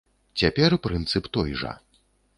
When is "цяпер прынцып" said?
0.41-1.29